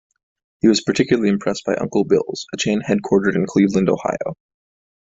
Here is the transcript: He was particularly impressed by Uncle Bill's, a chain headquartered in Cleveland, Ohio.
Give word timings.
He 0.61 0.67
was 0.67 0.81
particularly 0.81 1.29
impressed 1.29 1.63
by 1.63 1.75
Uncle 1.75 2.05
Bill's, 2.05 2.47
a 2.55 2.57
chain 2.57 2.81
headquartered 2.81 3.35
in 3.35 3.45
Cleveland, 3.45 3.87
Ohio. 3.87 4.35